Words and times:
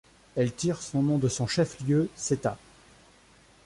Elle 0.35 0.51
tire 0.51 0.81
son 0.81 1.03
nom 1.03 1.19
de 1.19 1.27
son 1.27 1.45
chef-lieu, 1.45 2.09
Settat. 2.15 2.57